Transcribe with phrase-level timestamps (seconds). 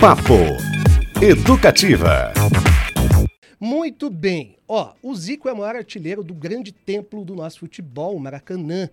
[0.00, 0.34] Papo
[1.20, 2.32] Educativa.
[3.58, 4.56] Muito bem.
[4.68, 8.88] Ó, o Zico é o maior artilheiro do grande templo do nosso futebol, o Maracanã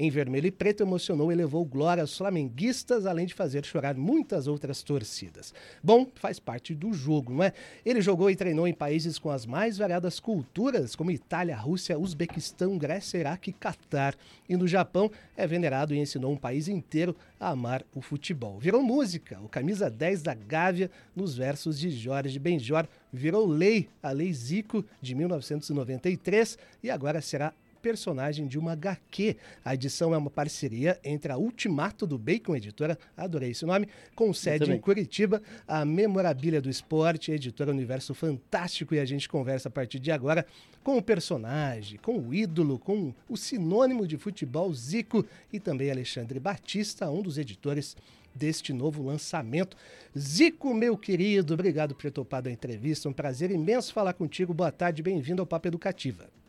[0.00, 4.46] em vermelho e preto emocionou e levou glória aos flamenguistas, além de fazer chorar muitas
[4.46, 5.52] outras torcidas.
[5.82, 7.52] Bom, faz parte do jogo, não é?
[7.84, 12.78] Ele jogou e treinou em países com as mais variadas culturas, como Itália, Rússia, Uzbequistão,
[12.78, 14.16] Grécia, Iraque e Catar.
[14.48, 18.58] E no Japão é venerado e ensinou um país inteiro a amar o futebol.
[18.58, 24.12] Virou música, o camisa 10 da Gávea, nos versos de Jorge Benjor, virou lei, a
[24.12, 29.36] Lei Zico de 1993 e agora será personagem de uma HQ.
[29.64, 34.32] A edição é uma parceria entre a Ultimato do Bacon Editora, adorei esse nome, com
[34.32, 39.72] sede em Curitiba, a Memorabilia do Esporte, editora Universo Fantástico, e a gente conversa a
[39.72, 40.46] partir de agora
[40.82, 46.40] com o personagem, com o ídolo, com o sinônimo de futebol Zico e também Alexandre
[46.40, 47.96] Batista, um dos editores
[48.34, 49.76] deste novo lançamento.
[50.16, 53.08] Zico, meu querido, obrigado por ter topado a entrevista.
[53.08, 54.54] Um prazer imenso falar contigo.
[54.54, 56.39] Boa tarde, bem-vindo ao Papo Educativa.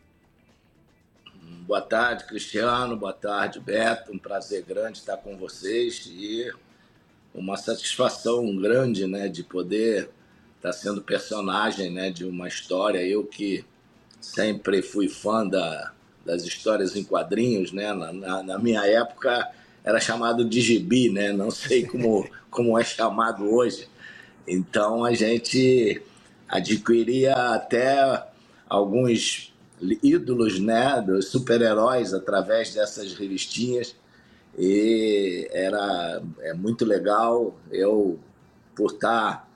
[1.72, 2.98] Boa tarde, Cristiano.
[2.98, 4.12] Boa tarde, Beto.
[4.12, 6.52] Um prazer grande estar com vocês e
[7.34, 10.10] uma satisfação grande, né, de poder
[10.58, 13.02] estar sendo personagem, né, de uma história.
[13.02, 13.64] Eu que
[14.20, 15.94] sempre fui fã da,
[16.26, 19.50] das histórias em quadrinhos, né, na, na, na minha época
[19.82, 23.88] era chamado de gibi, né, não sei como, como é chamado hoje.
[24.46, 26.02] Então a gente
[26.50, 28.28] adquiria até
[28.68, 29.51] alguns
[30.04, 33.96] ídolos, né, dos super-heróis através dessas revistinhas
[34.58, 37.56] e era é muito legal.
[37.72, 38.20] Eu
[38.76, 39.50] por estar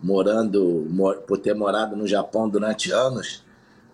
[0.00, 0.86] morando,
[1.26, 3.44] por ter morado no Japão durante anos,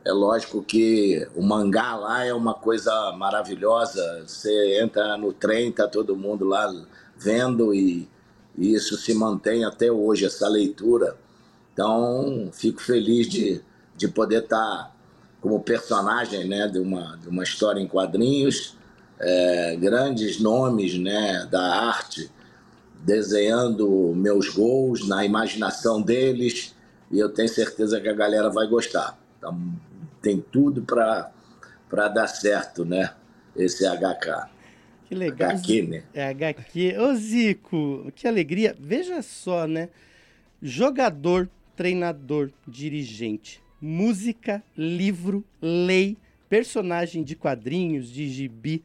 [0.05, 4.25] é lógico que o mangá lá é uma coisa maravilhosa.
[4.27, 6.71] Você entra no trem, tá todo mundo lá
[7.17, 8.09] vendo e,
[8.57, 11.17] e isso se mantém até hoje essa leitura.
[11.73, 13.63] Então, fico feliz de,
[13.97, 14.94] de poder estar tá
[15.45, 18.79] como personagem né, de, uma, de uma história em quadrinhos,
[19.21, 22.31] é, grandes nomes né, da arte
[23.03, 26.75] desenhando meus gols na imaginação deles
[27.13, 29.19] e eu tenho certeza que a galera vai gostar.
[29.37, 29.61] Então,
[30.23, 33.13] tem tudo para dar certo, né?
[33.55, 34.49] Esse HK.
[35.05, 35.51] Que legal.
[35.51, 36.05] HQ, né?
[36.15, 36.97] É HQ.
[36.99, 38.75] Ô Zico, que alegria.
[38.81, 39.91] Veja só, né?
[40.63, 46.17] Jogador, treinador, dirigente música, livro, lei,
[46.49, 48.83] personagem de quadrinhos, de gibi.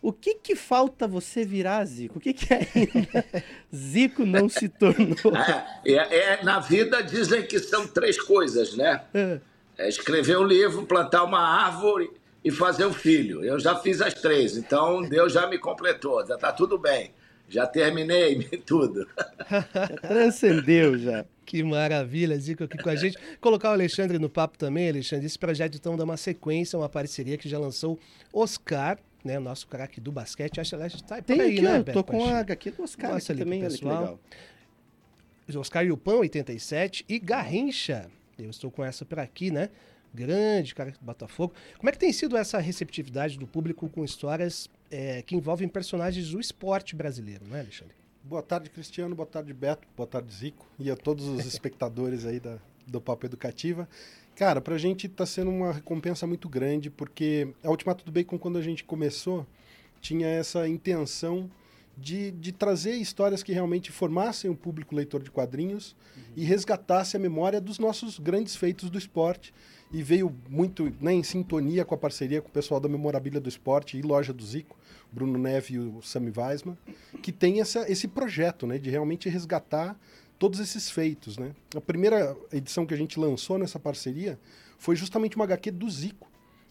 [0.00, 2.18] O que que falta você virar, Zico?
[2.18, 3.24] O que que ainda
[3.74, 5.36] Zico não se tornou?
[5.84, 9.02] É, é, é, na vida dizem que são três coisas, né?
[9.12, 9.40] É.
[9.76, 12.10] é escrever um livro, plantar uma árvore
[12.42, 13.44] e fazer um filho.
[13.44, 17.12] Eu já fiz as três, então Deus já me completou, já está tudo bem.
[17.46, 19.06] Já terminei tudo.
[19.50, 21.26] Já transcendeu já.
[21.50, 23.18] Que maravilha, Zico aqui com a gente.
[23.40, 25.26] Colocar o Alexandre no papo também, Alexandre.
[25.26, 27.98] Esse projeto então dá uma sequência, uma parceria que já lançou
[28.32, 30.60] Oscar, né, o nosso craque do basquete.
[30.60, 31.92] Acho que está Tem aí, aqui, né, Beto?
[31.92, 34.20] Tô com a HQ do Oscar Nossa, aqui também, pessoal.
[35.56, 38.08] Oscar e o Pão, 87, e Garrincha.
[38.38, 39.70] Eu estou com essa por aqui, né?
[40.14, 41.52] Grande cara do Botafogo.
[41.78, 46.30] Como é que tem sido essa receptividade do público com histórias é, que envolvem personagens
[46.30, 47.96] do esporte brasileiro, né, Alexandre?
[48.22, 49.14] Boa tarde, Cristiano.
[49.14, 49.88] Boa tarde, Beto.
[49.96, 50.66] Boa tarde, Zico.
[50.78, 53.88] E a todos os espectadores aí da, do Papo Educativa.
[54.36, 58.58] Cara, pra gente tá sendo uma recompensa muito grande, porque a Ultimato do Bacon, quando
[58.58, 59.46] a gente começou,
[60.00, 61.50] tinha essa intenção
[61.96, 66.22] de, de trazer histórias que realmente formassem o público leitor de quadrinhos uhum.
[66.36, 69.52] e resgatasse a memória dos nossos grandes feitos do esporte.
[69.92, 73.48] E veio muito né, em sintonia com a parceria com o pessoal da Memorabilia do
[73.48, 74.78] Esporte e Loja do Zico,
[75.12, 76.76] Bruno Neve e o Sami Weisman,
[77.22, 79.98] que tem essa, esse projeto né, de realmente resgatar
[80.38, 81.36] todos esses feitos.
[81.36, 81.52] Né?
[81.76, 84.38] A primeira edição que a gente lançou nessa parceria
[84.78, 86.28] foi justamente uma HQ do Zico,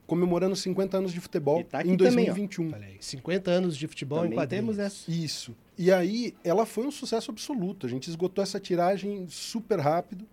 [0.08, 2.72] comemorando 50 anos de futebol tá em 2021.
[2.72, 4.66] Também, 50 anos de futebol também em quadrinhos.
[4.66, 5.12] Temos essa.
[5.12, 5.56] Isso.
[5.78, 7.86] E aí ela foi um sucesso absoluto.
[7.86, 10.26] A gente esgotou essa tiragem super rápido.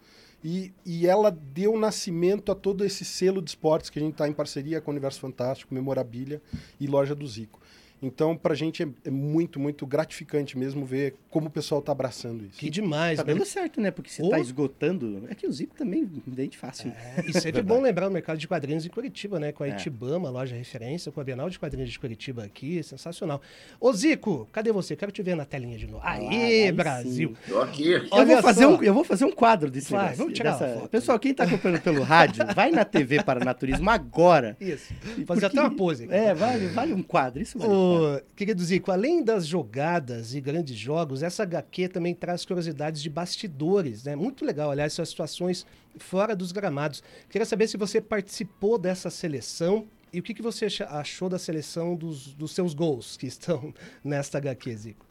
[0.44, 4.28] E, e ela deu nascimento a todo esse selo de esportes que a gente está
[4.28, 6.40] em parceria com o Universo Fantástico, Memorabilia
[6.78, 7.60] e Loja do Zico.
[8.02, 11.92] Então, para a gente é, é, muito, muito gratificante mesmo ver como o pessoal está
[11.92, 12.58] abraçando isso.
[12.58, 13.90] Que demais, Tá dando certo, né?
[13.90, 15.24] Porque você está esgotando.
[15.28, 16.90] É que o Zico também vende fácil.
[16.90, 19.52] É, e sempre é bom lembrar o mercado de quadrinhos em Curitiba, né?
[19.52, 19.70] Com a é.
[19.70, 22.82] Itibama, loja referência, com a Bienal de Quadrinhos de Curitiba aqui.
[22.82, 23.40] Sensacional.
[23.80, 24.94] Ô, Zico, cadê você?
[24.94, 26.02] Quero te ver na telinha de novo.
[26.04, 27.34] Aê, Brasil!
[27.48, 27.92] Tô aqui.
[27.92, 30.80] Eu vou, fazer um, eu vou fazer um quadro desse Vai, Vamos tirar dessa...
[30.80, 30.88] foto.
[30.88, 34.56] Pessoal, quem está acompanhando pelo rádio, vai na TV Paranaturismo agora.
[34.60, 34.92] Isso.
[35.24, 35.44] Fazer porque...
[35.46, 36.06] até uma pose.
[36.10, 37.40] É, vale, vale um quadro.
[37.40, 37.72] Isso vale.
[37.72, 37.85] Ô,
[38.34, 44.04] querido Zico, além das jogadas e grandes jogos, essa HQ também traz curiosidades de bastidores,
[44.04, 44.14] né?
[44.14, 45.66] Muito legal, aliás, essas situações
[45.98, 47.02] fora dos gramados.
[47.28, 51.94] Queria saber se você participou dessa seleção e o que, que você achou da seleção
[51.94, 55.06] dos, dos seus gols que estão nesta HQ, Zico.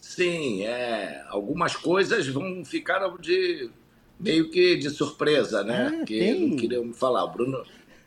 [0.00, 3.70] Sim, é, algumas coisas vão ficar de
[4.18, 6.00] meio que de surpresa, né?
[6.00, 6.48] Ah, que tem.
[6.48, 7.24] não queriam me falar.
[7.24, 7.64] O Bruno,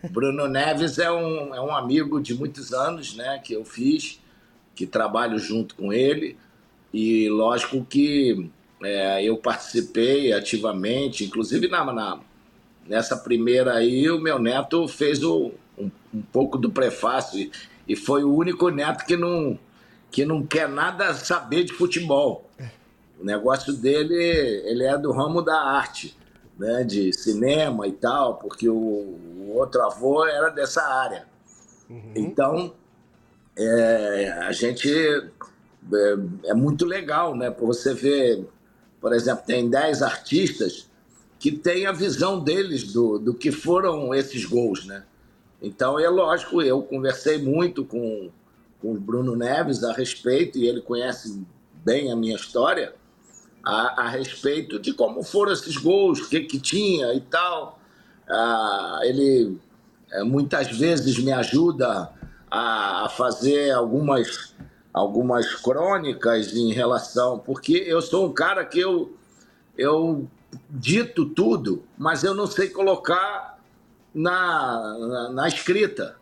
[0.10, 3.40] Bruno Neves é um, é um amigo de muitos anos, né?
[3.44, 4.20] Que eu fiz,
[4.76, 6.38] que trabalho junto com ele.
[6.94, 8.50] E lógico que
[8.84, 12.20] é, eu participei ativamente, inclusive na, na,
[12.88, 17.52] nessa primeira aí, o meu neto fez o, um, um pouco do prefácio e,
[17.88, 19.60] e foi o único neto que não
[20.12, 22.50] que não quer nada saber de futebol.
[23.20, 24.16] O negócio dele,
[24.66, 26.16] ele é do ramo da arte,
[26.58, 31.28] né, de cinema e tal, porque o, o outro avô era dessa área.
[31.90, 32.14] Uhum.
[32.16, 32.74] Então,
[33.58, 37.50] é, a gente é, é, muito legal, né?
[37.50, 38.46] Você ver,
[39.00, 40.90] por exemplo, tem 10 artistas
[41.40, 45.04] que têm a visão deles do, do que foram esses gols, né?
[45.62, 48.32] Então, é lógico, eu conversei muito com
[48.86, 51.44] com o Bruno Neves a respeito, e ele conhece
[51.84, 52.94] bem a minha história,
[53.66, 57.80] a, a respeito de como foram esses gols, o que, que tinha e tal.
[58.30, 59.58] Ah, ele
[60.12, 62.12] é, muitas vezes me ajuda
[62.50, 64.56] a, a fazer algumas,
[64.94, 69.18] algumas crônicas em relação, porque eu sou um cara que eu,
[69.78, 70.28] eu
[70.70, 73.60] dito tudo, mas eu não sei colocar
[74.14, 76.18] na, na, na escrita.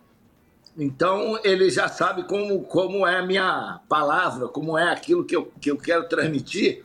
[0.75, 5.51] Então ele já sabe como, como é a minha palavra, como é aquilo que eu,
[5.61, 6.83] que eu quero transmitir,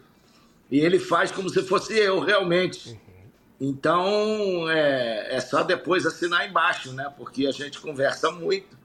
[0.70, 3.00] e ele faz como se fosse eu realmente.
[3.60, 7.12] Então é, é só depois assinar embaixo, né?
[7.16, 8.76] Porque a gente conversa muito.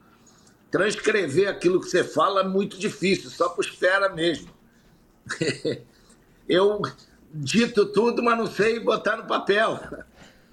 [0.70, 4.50] Transcrever aquilo que você fala é muito difícil, só por espera mesmo.
[6.48, 6.82] eu
[7.32, 9.78] dito tudo, mas não sei botar no papel.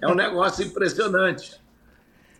[0.00, 1.60] É um negócio impressionante.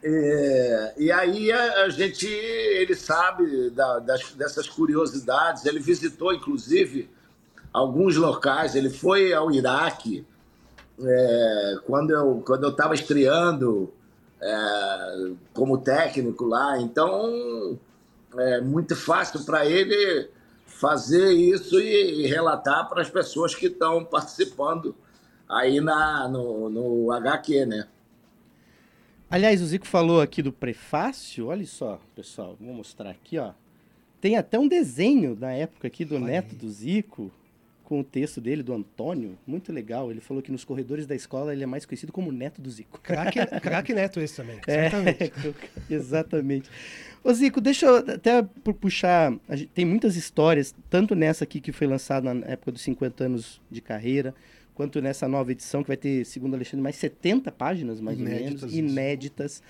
[0.04, 5.64] É, e aí a, a, gente, ele sabe da, das, dessas curiosidades.
[5.64, 7.08] Ele visitou, inclusive,
[7.72, 8.74] alguns locais.
[8.74, 10.24] Ele foi ao Iraque
[11.00, 13.92] é, quando eu quando eu estava estreando
[14.40, 16.78] é, como técnico lá.
[16.80, 17.78] Então
[18.36, 20.28] é muito fácil para ele
[20.66, 24.94] fazer isso e, e relatar para as pessoas que estão participando
[25.48, 27.86] aí na, no, no HQ, né?
[29.30, 31.46] Aliás, o Zico falou aqui do prefácio.
[31.46, 33.52] Olha só, pessoal, vou mostrar aqui, ó.
[34.20, 36.58] Tem até um desenho da época aqui do Olha neto aí.
[36.58, 37.30] do Zico,
[37.92, 39.38] com o texto dele, do Antônio.
[39.46, 40.10] Muito legal.
[40.10, 42.98] Ele falou que nos corredores da escola ele é mais conhecido como neto do Zico.
[43.60, 44.58] Craque neto esse também.
[44.66, 44.88] É,
[45.94, 46.70] exatamente.
[47.22, 48.42] Ô Zico, deixa eu até
[48.80, 49.34] puxar.
[49.74, 53.82] Tem muitas histórias, tanto nessa aqui que foi lançada na época dos 50 anos de
[53.82, 54.34] carreira,
[54.74, 58.70] quanto nessa nova edição, que vai ter, segundo Alexandre, mais 70 páginas, mais inéditas, ou
[58.70, 59.62] menos, inéditas.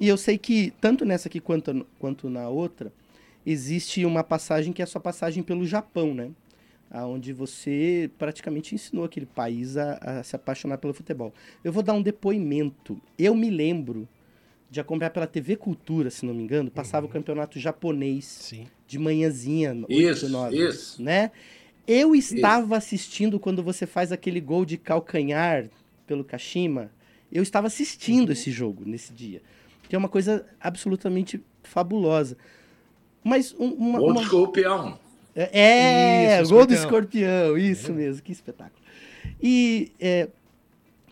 [0.00, 2.90] E eu sei que, tanto nessa aqui quanto, quanto na outra,
[3.44, 6.30] existe uma passagem que é a sua passagem pelo Japão, né?
[6.92, 11.32] Onde você praticamente ensinou aquele país a, a se apaixonar pelo futebol.
[11.62, 13.00] Eu vou dar um depoimento.
[13.16, 14.08] Eu me lembro
[14.70, 17.10] de acompanhar pela TV Cultura, se não me engano, passava uhum.
[17.10, 18.66] o campeonato japonês Sim.
[18.86, 21.02] de manhãzinha, isso, 8, 9, isso.
[21.02, 21.32] né?
[21.86, 22.74] Eu estava Isso.
[22.74, 25.68] assistindo quando você faz aquele gol de calcanhar
[26.06, 26.88] pelo Kashima.
[27.32, 28.32] Eu estava assistindo uhum.
[28.32, 29.42] esse jogo nesse dia.
[29.88, 32.36] Que é uma coisa absolutamente fabulosa.
[33.24, 33.98] Mas um, uma.
[33.98, 34.20] Gol uma...
[34.20, 34.98] do escorpião.
[35.34, 37.56] É, isso, gol do escorpião.
[37.56, 37.94] Isso é.
[37.94, 38.80] mesmo, que espetáculo.
[39.42, 40.28] E é,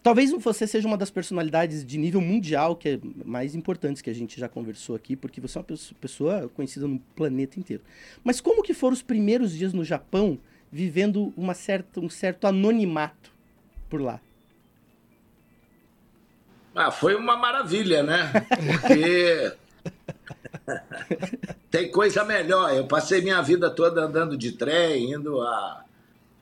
[0.03, 4.15] talvez você seja uma das personalidades de nível mundial que é mais importantes que a
[4.15, 5.67] gente já conversou aqui, porque você é uma
[6.01, 7.83] pessoa conhecida no planeta inteiro.
[8.25, 10.39] Mas como que foram os primeiros dias no Japão
[10.71, 13.33] vivendo uma certa, um certo anonimato
[13.89, 14.21] por lá?
[16.75, 18.31] Ah, foi uma maravilha, né?
[18.81, 19.53] Porque
[21.71, 22.75] tem coisa melhor.
[22.75, 25.85] Eu passei minha vida toda andando de trem, indo a,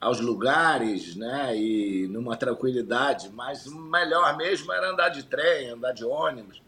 [0.00, 1.56] aos lugares, né?
[1.56, 3.30] E numa tranquilidade.
[3.30, 6.62] Mas o melhor mesmo era andar de trem, andar de ônibus.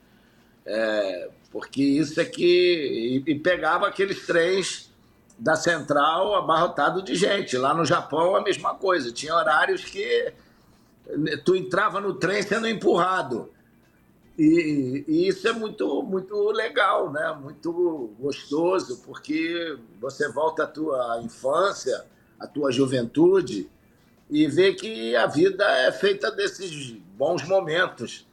[0.64, 3.22] É, porque isso é que.
[3.26, 4.92] E, e pegava aqueles trens
[5.38, 7.56] da central abarrotado de gente.
[7.56, 9.12] Lá no Japão a mesma coisa.
[9.12, 10.32] Tinha horários que
[11.44, 13.50] tu entrava no trem sendo empurrado.
[14.38, 17.36] E, e, isso é muito, muito legal, né?
[17.42, 22.04] muito gostoso, porque você volta à tua infância,
[22.38, 23.68] à tua juventude,
[24.30, 28.28] e vê que a vida é feita desses bons momentos,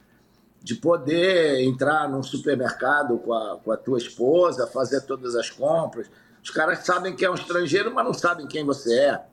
[0.62, 6.08] de poder entrar num supermercado com a, com a tua esposa, fazer todas as compras.
[6.42, 9.24] Os caras sabem que é um estrangeiro, mas não sabem quem você é.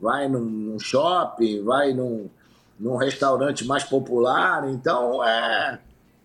[0.00, 2.30] Vai num, num shopping, vai num,
[2.78, 4.68] num restaurante mais popular.
[4.68, 5.80] Então, é,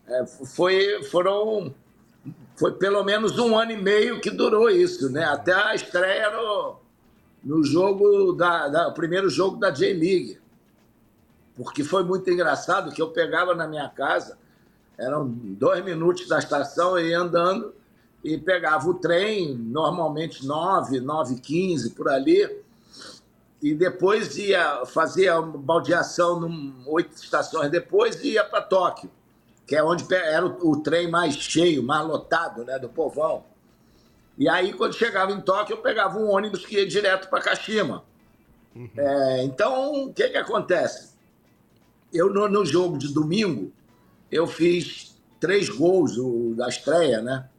[0.08, 1.74] é, foi, foram,
[2.56, 5.24] foi pelo menos um ano e meio que durou isso, né?
[5.24, 6.76] Até a estreia no,
[7.44, 10.40] no jogo da, da primeiro jogo da J-League.
[11.56, 14.38] Porque foi muito engraçado que eu pegava na minha casa,
[14.98, 17.74] eram dois minutos da estação, ia andando
[18.24, 22.64] e pegava o trem, normalmente 9, 9 15 por ali,
[23.62, 29.10] e depois ia fazer a baldeação num, oito estações depois e ia para Tóquio,
[29.66, 33.46] que é onde era o, o, trem mais cheio, mais lotado né, do povão.
[34.38, 38.04] E aí, quando chegava em Tóquio, eu pegava um ônibus que ia direto para Kashima.
[38.76, 38.90] Uhum.
[38.98, 41.14] É, então, o que, que acontece?
[42.14, 43.74] eu no, no, jogo de domingo,
[44.32, 47.50] eu fiz três gols o, da estreia, né?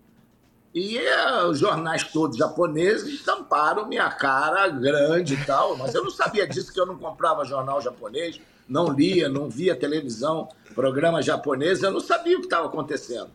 [0.72, 6.10] E uh, os jornais todos japoneses estamparam minha cara grande e tal, mas eu não
[6.10, 11.82] sabia disso, que eu não comprava jornal japonês, não lia, não via televisão, programa japonês,
[11.82, 13.30] eu não sabia o que estava acontecendo.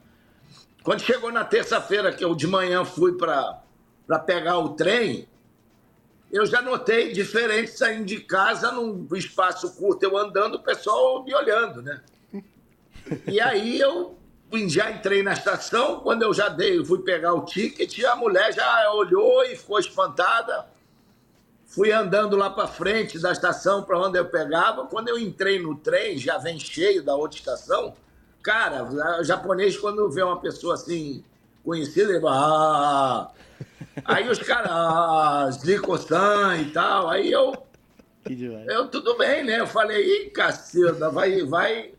[0.83, 3.61] Quando chegou na terça-feira, que eu de manhã fui para
[4.25, 5.27] pegar o trem,
[6.31, 11.33] eu já notei diferente saindo de casa num espaço curto, eu andando, o pessoal me
[11.33, 12.01] olhando, né?
[13.27, 14.17] E aí eu
[14.67, 18.91] já entrei na estação, quando eu já dei, fui pegar o ticket, a mulher já
[18.93, 20.65] olhou e ficou espantada.
[21.69, 24.85] Fui andando lá para frente da estação para onde eu pegava.
[24.87, 27.93] Quando eu entrei no trem, já vem cheio da outra estação.
[28.41, 28.83] Cara,
[29.19, 31.23] o japonês, quando vê uma pessoa assim
[31.63, 33.31] conhecida, ele fala, ah,
[34.05, 37.53] Aí os caras, ah, Zico-san e tal, aí eu.
[38.67, 39.59] Eu, tudo bem, né?
[39.59, 41.93] Eu falei, ih, caceta, vai, vai,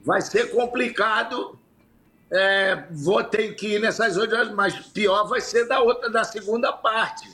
[0.00, 1.58] vai ser complicado.
[2.30, 6.24] É, vou ter que ir nessas oito horas, mas pior vai ser da outra, da
[6.24, 7.28] segunda parte.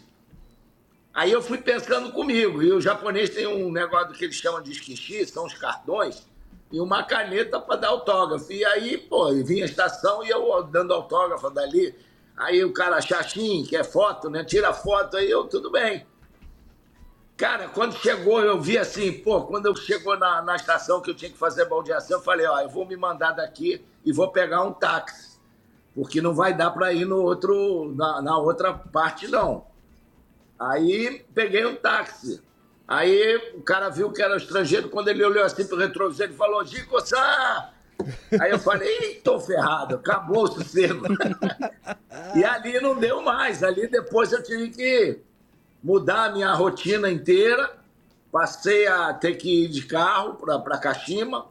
[1.18, 4.70] Aí eu fui pensando comigo, e o japonês tem um negócio que eles chamam de
[4.70, 6.24] esquichi, são os cartões,
[6.70, 8.52] e uma caneta para dar autógrafo.
[8.52, 11.92] E aí, pô, vinha a estação e eu dando autógrafo dali.
[12.36, 14.44] Aí o cara, Xaxim, que é foto, né?
[14.44, 16.06] Tira foto aí, eu, tudo bem.
[17.36, 21.16] Cara, quando chegou, eu vi assim, pô, quando eu chegou na, na estação que eu
[21.16, 24.62] tinha que fazer baldeação, eu falei, ó, eu vou me mandar daqui e vou pegar
[24.62, 25.36] um táxi.
[25.96, 29.66] Porque não vai dar para ir no outro, na, na outra parte, não.
[30.58, 32.42] Aí peguei um táxi.
[32.86, 36.64] Aí o cara viu que era estrangeiro, quando ele olhou assim pro retrovisor, ele falou,
[36.64, 37.68] Gico-san,
[38.40, 41.04] Aí eu falei, tô ferrado, acabou o sossego.
[42.34, 43.62] e ali não deu mais.
[43.62, 45.18] Ali depois eu tive que
[45.82, 47.76] mudar a minha rotina inteira.
[48.30, 51.46] Passei a ter que ir de carro para Kashima.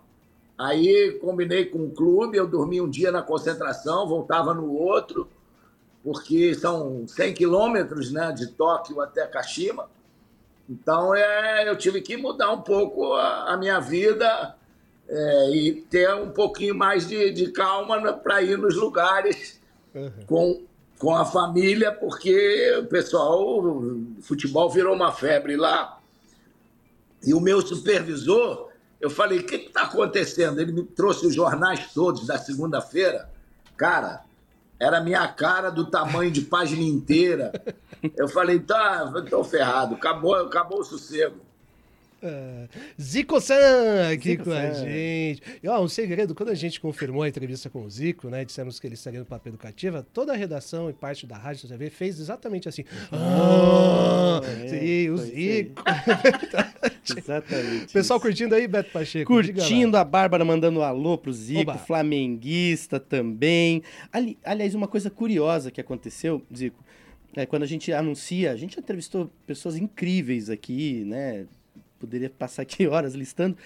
[0.58, 5.30] Aí combinei com o clube, eu dormi um dia na concentração, voltava no outro,
[6.08, 9.90] porque são 100 quilômetros né, de Tóquio até Kashima.
[10.70, 14.56] Então é, eu tive que mudar um pouco a, a minha vida
[15.06, 19.60] é, e ter um pouquinho mais de, de calma para ir nos lugares
[19.94, 20.12] uhum.
[20.26, 20.64] com,
[20.98, 26.00] com a família, porque o pessoal, o futebol virou uma febre lá.
[27.22, 28.70] E o meu supervisor,
[29.02, 30.62] eu falei: o que está acontecendo?
[30.62, 33.30] Ele me trouxe os jornais todos da segunda-feira.
[33.76, 34.26] Cara,
[34.80, 37.52] era minha cara do tamanho de página inteira.
[38.16, 41.47] Eu falei: tá, estou ferrado, acabou, acabou o sossego.
[42.22, 42.68] Uh,
[43.00, 45.42] Zico-san aqui Zico com a gente.
[45.62, 48.44] E ó, um segredo, quando a gente confirmou a entrevista com o Zico, né?
[48.44, 51.78] Dissemos que ele estaria no papel educativa, toda a redação e parte da rádio da
[51.78, 52.84] TV fez exatamente assim.
[53.12, 55.84] Ah, é, sim, o Zico.
[57.18, 57.94] exatamente.
[57.94, 59.32] Pessoal curtindo aí, Beto Pacheco?
[59.32, 61.78] Curtindo a Bárbara mandando um alô pro Zico, Oba.
[61.78, 63.84] flamenguista também.
[64.12, 66.84] Ali, aliás, uma coisa curiosa que aconteceu, Zico,
[67.36, 71.46] é, quando a gente anuncia, a gente entrevistou pessoas incríveis aqui, né?
[72.00, 73.58] Poderia passar aqui horas listando.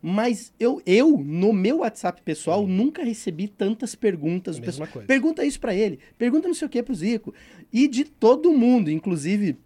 [0.00, 2.68] Mas eu, eu no meu WhatsApp pessoal, uhum.
[2.68, 4.58] nunca recebi tantas perguntas.
[4.58, 5.06] Mesma coisa.
[5.06, 7.34] Pergunta isso para ele, pergunta não sei o que pro Zico.
[7.72, 9.56] E de todo mundo, inclusive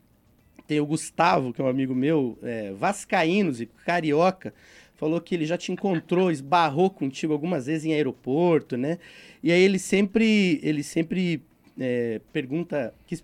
[0.66, 4.54] tem o Gustavo, que é um amigo meu, é, vascaíno, Zico, carioca,
[4.94, 8.98] falou que ele já te encontrou, esbarrou contigo algumas vezes em aeroporto, né?
[9.42, 11.42] E aí ele sempre, ele sempre
[11.78, 13.18] é, pergunta, que,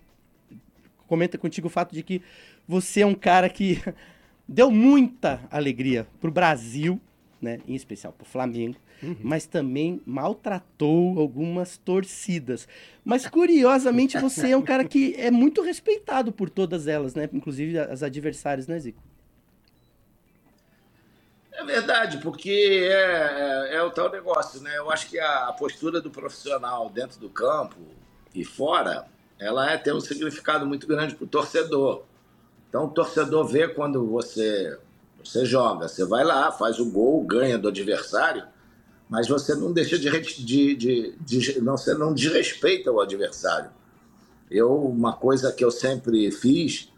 [1.07, 2.21] comenta contigo o fato de que
[2.67, 3.81] você é um cara que
[4.49, 6.99] deu muita alegria para o Brasil,
[7.39, 9.15] né, em especial para o Flamengo, uhum.
[9.21, 12.67] mas também maltratou algumas torcidas.
[13.05, 17.77] Mas curiosamente você é um cara que é muito respeitado por todas elas, né, inclusive
[17.77, 19.01] as adversárias, né, Zico?
[21.51, 24.77] É verdade, porque é, é, é, o tal negócio, né?
[24.77, 27.75] Eu acho que a, postura do profissional dentro do campo
[28.33, 29.05] e fora,
[29.37, 32.05] ela é, tem um significado muito grande para o torcedor.
[32.69, 34.77] Então o torcedor vê quando você,
[35.23, 38.43] você joga, você vai lá, faz o gol, ganha do adversário,
[39.09, 43.71] mas você não deixa de, de, de, de não, você não desrespeita o adversário.
[44.49, 46.91] Eu, uma coisa que eu sempre fiz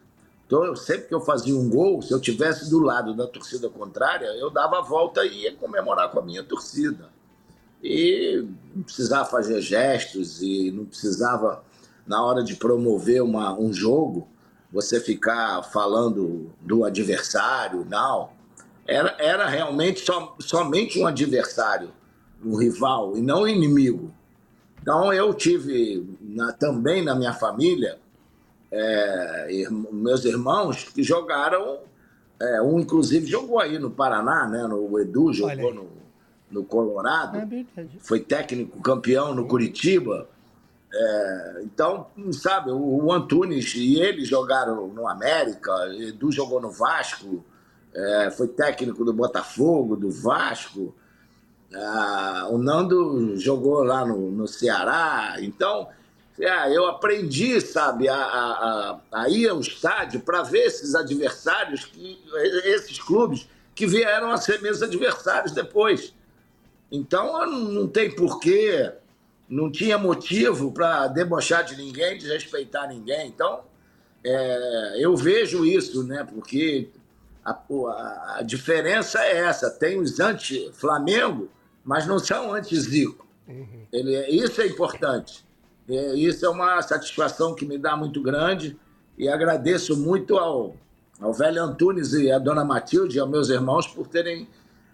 [0.75, 4.49] sempre que eu fazia um gol, se eu tivesse do lado da torcida contrária, eu
[4.49, 7.09] dava a volta e ia comemorar com a minha torcida.
[7.81, 11.63] E não precisava fazer gestos e não precisava,
[12.05, 14.27] na hora de promover uma, um jogo,
[14.71, 18.29] você ficar falando do adversário, não.
[18.87, 21.89] Era, era realmente so, somente um adversário,
[22.43, 24.13] um rival, e não um inimigo.
[24.81, 27.99] Então eu tive na, também na minha família
[28.71, 31.79] é, meus irmãos que jogaram,
[32.39, 34.65] é, um inclusive jogou aí no Paraná, né?
[34.65, 35.89] No, o Edu jogou no,
[36.49, 37.65] no Colorado, é
[37.99, 40.29] foi técnico campeão no Curitiba.
[40.93, 47.45] É, então, sabe, o, o, Antunes e ele jogaram no América, Edu jogou no Vasco,
[47.93, 50.93] é, foi técnico do Botafogo, do Vasco.
[51.73, 55.37] Ah, o Nando jogou lá no, no Ceará.
[55.39, 55.87] Então,
[56.37, 62.19] é, eu aprendi, sabe, a, a, a ir ao estádio para ver esses adversários, que,
[62.65, 66.13] esses clubes que vieram a ser meus adversários depois.
[66.91, 68.91] Então não tem porquê,
[69.51, 73.27] não tinha motivo para debochar de ninguém, desrespeitar ninguém.
[73.27, 73.59] Então
[74.23, 76.23] é, eu vejo isso, né?
[76.23, 76.89] Porque
[77.43, 81.49] a, a, diferença é essa: tem os anti-Flamengo,
[81.83, 83.27] mas não são anti-Zico.
[83.45, 83.85] Uhum.
[83.91, 85.45] Ele, isso é importante.
[85.89, 88.79] É, isso é uma satisfação que me dá muito grande
[89.17, 90.77] e agradeço muito ao,
[91.19, 94.47] ao velho Antunes e à dona Matilde e aos meus irmãos por terem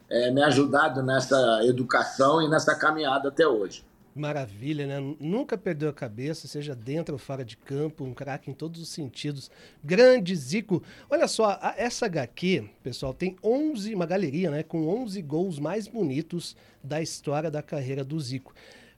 [0.10, 3.86] é, me ajudado nessa educação e nessa caminhada até hoje.
[4.17, 5.15] Maravilha, né?
[5.19, 8.89] Nunca perdeu a cabeça, seja dentro ou fora de campo, um craque em todos os
[8.89, 9.51] sentidos.
[9.83, 10.81] Grande Zico.
[11.09, 14.63] Olha só, essa HQ, pessoal, tem 11, uma galeria, né?
[14.63, 18.53] Com 11 gols mais bonitos da história da carreira do Zico.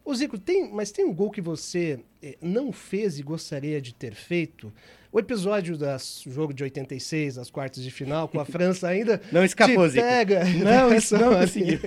[0.10, 3.94] Ô Zico, tem, mas tem um gol que você eh, não fez e gostaria de
[3.94, 4.74] ter feito?
[5.12, 5.86] O episódio do
[6.26, 9.22] jogo de 86, as quartas de final, com a França ainda.
[9.32, 10.44] Não escapou, te pega.
[10.46, 10.58] Zico.
[10.66, 11.80] Não, isso não conseguiu.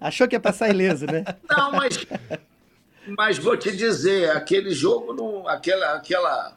[0.00, 1.24] Achou que ia passar ileso, né?
[1.50, 2.06] Não, mas.
[3.18, 6.56] Mas vou te dizer, aquele jogo, não, aquela, aquela,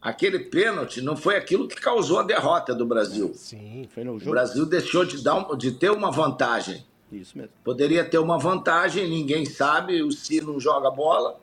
[0.00, 3.32] aquele pênalti não foi aquilo que causou a derrota do Brasil.
[3.34, 4.30] Sim, foi no jogo.
[4.30, 6.86] O Brasil deixou de, dar, de ter uma vantagem.
[7.10, 7.52] Isso mesmo.
[7.62, 11.40] Poderia ter uma vantagem, ninguém sabe, o Si não joga bola.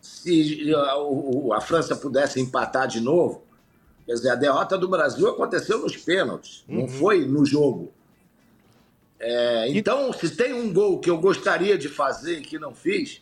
[0.00, 3.42] Se a, a França pudesse empatar de novo,
[4.06, 6.80] quer dizer, a derrota do Brasil aconteceu nos pênaltis, uhum.
[6.80, 7.92] não foi no jogo.
[9.18, 13.20] É, então, se tem um gol que eu gostaria de fazer e que não fiz,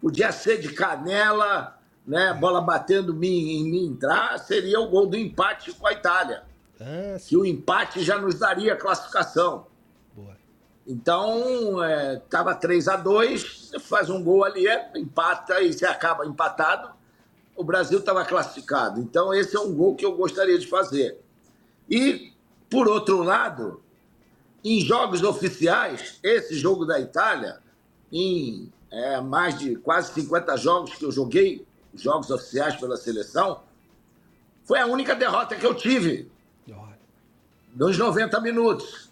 [0.00, 5.72] podia ser de canela, né, bola batendo em mim entrar, seria o gol do empate
[5.72, 6.42] com a Itália.
[6.80, 9.66] Ah, que o empate já nos daria classificação.
[10.88, 16.24] Então, estava é, 3 a 2 faz um gol ali, é, empata e se acaba
[16.24, 16.90] empatado.
[17.54, 18.98] O Brasil estava classificado.
[18.98, 21.20] Então, esse é um gol que eu gostaria de fazer.
[21.90, 22.32] E,
[22.70, 23.82] por outro lado,
[24.64, 27.58] em jogos oficiais, esse jogo da Itália,
[28.10, 33.60] em é, mais de quase 50 jogos que eu joguei, jogos oficiais pela seleção,
[34.64, 36.30] foi a única derrota que eu tive.
[37.74, 39.07] Nos 90 minutos.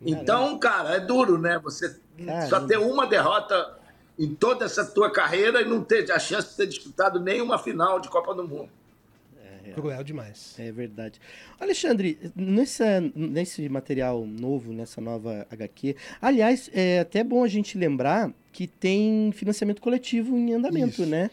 [0.00, 1.58] Então, cara, é duro, né?
[1.58, 2.46] Você Caramba.
[2.46, 3.78] só ter uma derrota
[4.18, 8.00] em toda essa tua carreira e não ter a chance de ter disputado nenhuma final
[8.00, 8.68] de Copa do Mundo.
[9.64, 10.54] É, Cruel demais.
[10.58, 11.20] É verdade.
[11.60, 12.82] Alexandre, nesse,
[13.14, 19.30] nesse material novo, nessa nova HQ, aliás, é até bom a gente lembrar que tem
[19.32, 21.06] financiamento coletivo em andamento, isso.
[21.06, 21.30] né?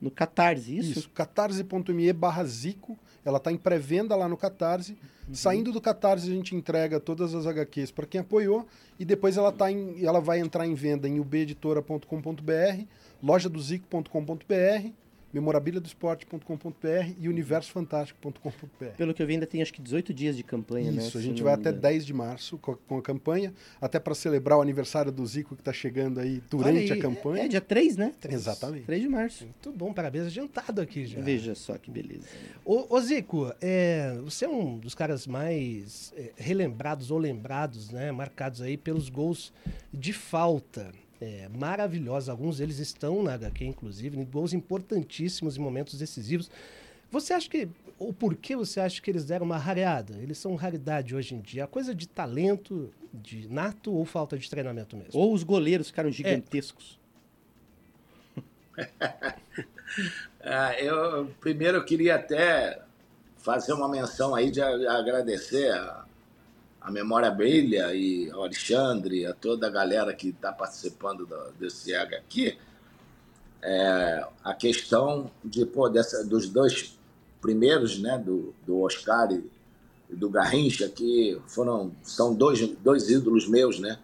[0.00, 0.98] No Catarse, isso?
[1.00, 2.96] Isso, catarse.me barra Zico.
[3.24, 4.96] Ela está em pré-venda lá no Catarse.
[5.28, 5.34] Uhum.
[5.34, 8.66] Saindo do Catarse, a gente entrega todas as HQs para quem apoiou
[8.98, 12.82] e depois ela, tá em, ela vai entrar em venda em ubeditora.com.br,
[13.22, 14.92] lojadozico.com.br
[15.32, 18.84] memorabiliadoesporte.com.br e universofantástico.com.br.
[18.96, 21.06] Pelo que eu vi, ainda tem acho que 18 dias de campanha, Isso, né?
[21.06, 24.14] Isso, a gente vai até 10 de março com a, com a campanha, até para
[24.14, 27.42] celebrar o aniversário do Zico que está chegando aí durante aí, a campanha.
[27.42, 28.14] É, é dia 3, né?
[28.20, 28.34] 3.
[28.34, 28.84] Exatamente.
[28.84, 29.44] 3 de março.
[29.44, 31.20] Muito bom, parabéns adiantado aqui já.
[31.20, 32.26] Veja só que beleza.
[32.64, 38.10] Ô, ô Zico, é, você é um dos caras mais é, relembrados ou lembrados, né?
[38.12, 39.52] Marcados aí pelos gols
[39.92, 42.28] de falta é, maravilhosos.
[42.28, 46.50] Alguns deles estão na HQ, inclusive, em gols importantíssimos em momentos decisivos.
[47.10, 47.68] Você acha que.
[47.98, 50.16] O porquê você acha que eles deram uma rareada?
[50.18, 51.64] Eles são raridade hoje em dia.
[51.64, 55.18] A coisa de talento, de nato ou falta de treinamento mesmo?
[55.18, 56.98] Ou os goleiros ficaram gigantescos.
[60.40, 62.80] Ah, eu, primeiro eu queria até
[63.38, 66.04] fazer uma menção aí de agradecer a,
[66.88, 71.94] a Memória Brilha e ao Alexandre, a toda a galera que está participando do- desse
[71.94, 72.56] aqui.
[73.60, 76.98] É, a questão de, pô, dessa, dos dois
[77.42, 79.44] primeiros, né, do, do Oscar e,
[80.08, 83.98] do Garrincha, que foram, são dois, dois ídolos meus, né?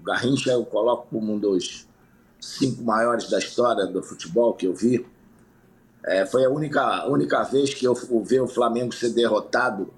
[0.00, 1.86] O Garrincha eu coloco como um dos
[2.40, 5.06] cinco maiores da história do futebol que eu vi.
[6.04, 9.94] É, foi a única, única vez que eu vi o Flamengo ser derrotado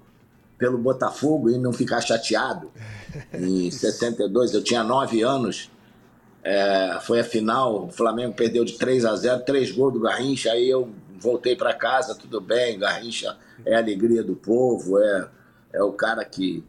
[0.59, 2.69] pelo Botafogo e não ficar chateado.
[3.33, 5.71] Em 62, eu tinha nove anos.
[6.43, 10.51] É, foi a final, o Flamengo perdeu de 3 a 0, três gols do Garrincha.
[10.51, 12.77] Aí eu voltei para casa, tudo bem.
[12.77, 15.29] Garrincha é a alegria do povo, é,
[15.73, 16.63] é o cara que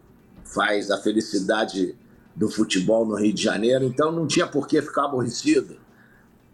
[0.44, 1.96] faz a felicidade
[2.34, 3.84] do futebol no Rio de Janeiro.
[3.84, 5.76] Então não tinha por que ficar aborrecido.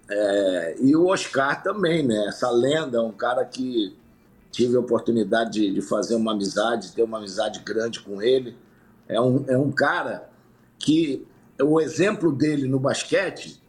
[0.09, 2.27] É, e o Oscar também, né?
[2.29, 3.97] Essa lenda, um cara que
[4.51, 8.57] tive a oportunidade de, de fazer uma amizade, ter uma amizade grande com ele.
[9.09, 10.29] É um, é um cara
[10.79, 11.27] que
[11.61, 13.61] o exemplo dele no basquete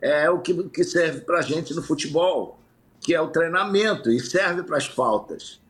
[0.00, 2.58] é o que, que serve para a gente no futebol,
[3.00, 5.60] que é o treinamento e serve para as faltas.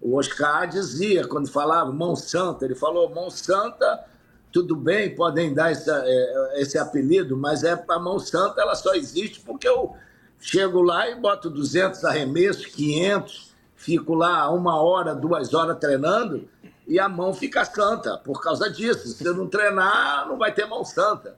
[0.00, 4.04] O Oscar dizia, quando falava mão santa, ele falou: mão santa,
[4.52, 8.94] tudo bem, podem dar essa, eh, esse apelido, mas é a mão santa, ela só
[8.94, 9.94] existe porque eu
[10.40, 13.47] chego lá e boto 200 arremessos, 500,
[13.78, 16.48] fico lá uma hora, duas horas treinando
[16.86, 19.06] e a mão fica santa por causa disso.
[19.08, 21.36] Se eu não treinar, não vai ter mão santa.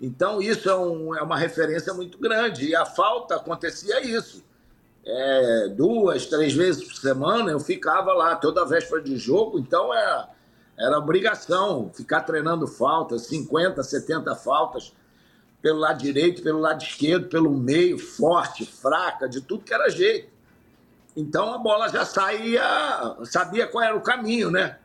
[0.00, 2.68] Então, isso é, um- é uma referência muito grande.
[2.68, 4.44] E a falta acontecia isso.
[5.04, 10.28] É, duas, três vezes por semana eu ficava lá toda véspera de jogo, então era,
[10.76, 14.92] era obrigação ficar treinando faltas, 50, 70 faltas,
[15.62, 20.28] pelo lado direito, pelo lado esquerdo, pelo meio, forte, fraca, de tudo que era jeito.
[21.16, 22.62] Então a bola já saía,
[23.24, 24.76] sabia qual era o caminho, né?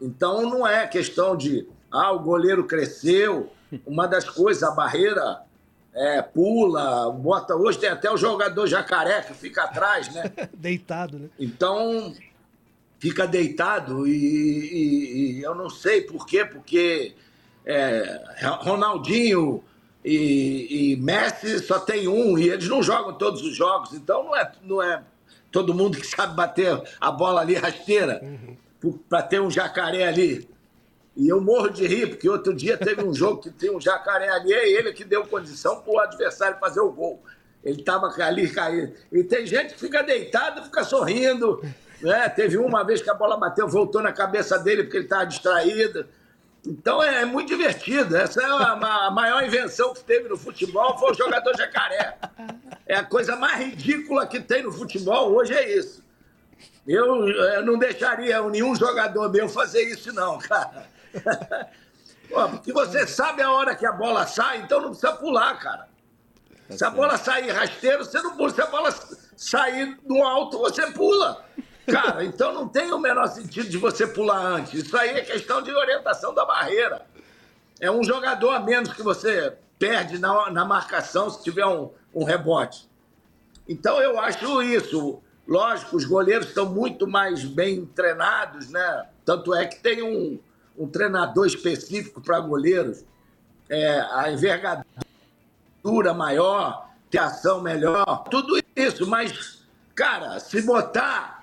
[0.00, 3.50] Então não é questão de, ah, o goleiro cresceu.
[3.86, 5.40] Uma das coisas, a barreira
[5.94, 7.54] é, pula, bota.
[7.56, 10.30] Hoje tem até o jogador jacaré que fica atrás, né?
[10.54, 11.28] Deitado, né?
[11.38, 12.12] Então
[12.98, 17.14] fica deitado e, e- e eu não sei por quê, porque
[17.64, 18.22] é,
[18.60, 19.62] Ronaldinho
[20.04, 24.36] e, e Messi só tem um e eles não jogam todos os jogos, então não
[24.36, 25.02] é, não é
[25.50, 28.20] todo mundo que sabe bater a bola ali rasteira
[29.08, 30.48] para ter um jacaré ali.
[31.16, 34.28] E eu morro de rir, porque outro dia teve um jogo que tem um jacaré
[34.28, 37.20] ali, é ele que deu condição para o adversário fazer o gol.
[37.64, 38.94] Ele estava ali caído.
[39.10, 41.60] E tem gente que fica deitado, fica sorrindo.
[42.00, 42.28] Né?
[42.28, 46.06] Teve uma vez que a bola bateu, voltou na cabeça dele porque ele estava distraído.
[46.68, 48.14] Então é, muito divertido.
[48.14, 52.18] Essa é a, ma- a maior invenção que teve no futebol, foi o jogador jacaré.
[52.86, 56.02] É a coisa mais ridícula que tem no futebol hoje é isso.
[56.86, 60.86] Eu, eu não deixaria nenhum jogador meu fazer isso, não, cara.
[62.50, 65.88] Porque você sabe a hora que a bola sai, então não precisa pular, cara.
[66.70, 68.50] Se a bola sair rasteiro, você não pula.
[68.50, 68.94] Se a bola
[69.34, 71.42] sair do alto, você pula.
[71.90, 74.74] Cara, então não tem o menor sentido de você pular antes.
[74.74, 77.06] Isso aí é questão de orientação da barreira.
[77.80, 82.24] É um jogador a menos que você perde na, na marcação se tiver um, um
[82.24, 82.88] rebote.
[83.66, 85.22] Então eu acho isso.
[85.46, 89.06] Lógico, os goleiros estão muito mais bem treinados, né?
[89.24, 90.38] Tanto é que tem um,
[90.76, 93.02] um treinador específico para goleiros.
[93.70, 94.84] É, a envergadura
[96.14, 99.06] maior, ter ação melhor, tudo isso.
[99.06, 99.62] Mas,
[99.94, 101.37] cara, se botar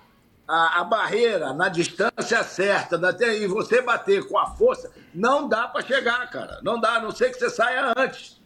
[0.47, 2.97] a, a barreira na distância certa
[3.33, 6.59] e você bater com a força, não dá para chegar, cara.
[6.61, 8.39] Não dá, a não ser que você saia antes.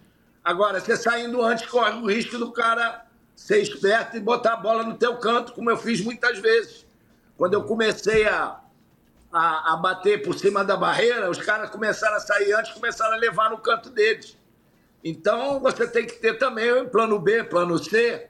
[0.43, 4.83] Agora, você saindo antes, corre o risco do cara ser esperto e botar a bola
[4.83, 6.85] no teu canto, como eu fiz muitas vezes.
[7.38, 8.59] Quando eu comecei a,
[9.31, 13.17] a, a bater por cima da barreira, os caras começaram a sair antes, começaram a
[13.17, 14.38] levar no canto deles.
[15.03, 18.29] Então, você tem que ter também plano B, plano C,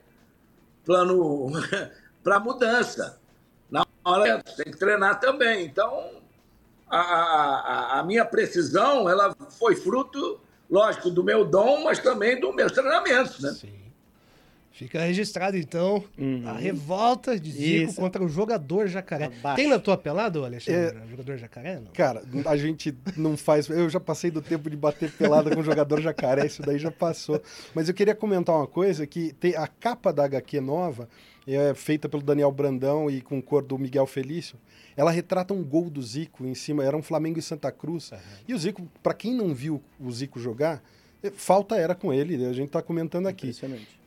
[0.85, 1.51] plano
[2.23, 3.19] para mudança.
[4.09, 5.65] Hora, tem que treinar também.
[5.65, 6.09] Então,
[6.89, 12.53] a, a, a- minha precisão, ela foi fruto, lógico, do meu dom, mas também dos
[12.55, 13.51] meus treinamentos, né?
[13.51, 13.73] Sim.
[14.71, 16.01] Fica registrado, então,
[16.47, 17.89] a revolta de Zico Uhum.
[17.89, 17.95] Isso.
[17.99, 19.25] contra o jogador jacaré.
[19.25, 19.57] Abaixo.
[19.57, 20.97] Tem na tua pelada, Alexandre?
[21.09, 21.75] Jogador jacaré?
[21.81, 21.91] Não?
[21.91, 23.67] Cara, a gente não faz.
[23.67, 27.41] Eu já passei do tempo de bater pelada com jogador jacaré, isso daí já passou.
[27.75, 31.09] Mas eu queria comentar uma coisa: que tem a capa da HQ nova
[31.55, 34.57] é feita pelo Daniel Brandão e com cor do Miguel Felício.
[34.95, 38.11] Ela retrata um gol do Zico em cima, era um Flamengo e Santa Cruz.
[38.11, 38.17] Uhum.
[38.47, 40.83] E o Zico, para quem não viu o Zico jogar,
[41.23, 43.51] é, falta era com ele, a gente está comentando aqui.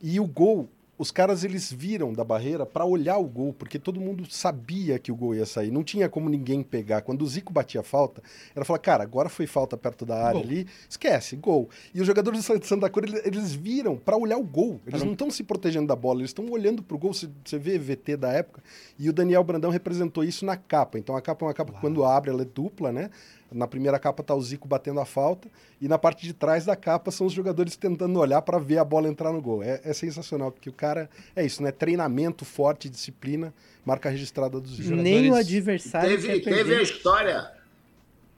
[0.01, 0.69] E o gol
[1.03, 5.11] os caras eles viram da barreira para olhar o gol, porque todo mundo sabia que
[5.11, 5.69] o gol ia sair.
[5.69, 7.01] Não tinha como ninguém pegar.
[7.01, 8.23] Quando o Zico batia falta,
[8.55, 10.49] era falar, cara, agora foi falta perto da área gol.
[10.49, 11.69] ali, esquece, gol.
[11.93, 14.79] E os jogadores do Santa Cruz, eles, eles viram para olhar o gol.
[14.87, 17.13] Eles não estão se protegendo da bola, eles estão olhando pro gol.
[17.13, 18.63] Você, você vê VT da época.
[18.97, 20.97] E o Daniel Brandão representou isso na capa.
[20.97, 21.81] Então a capa é uma capa Uau.
[21.81, 23.09] que quando abre, ela é dupla, né?
[23.53, 25.47] Na primeira capa tá o Zico batendo a falta
[25.79, 28.83] e na parte de trás da capa são os jogadores tentando olhar para ver a
[28.83, 29.61] bola entrar no gol.
[29.61, 31.71] É, é, sensacional, porque o cara é isso, né?
[31.71, 33.53] Treinamento forte, disciplina,
[33.85, 35.03] marca registrada dos jogadores.
[35.03, 37.51] Nem o adversário teve, teve a história.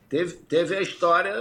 [0.08, 1.34] Teve, teve a história,